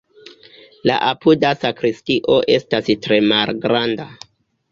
[0.89, 4.09] La apuda sakristio estas tre malgranda.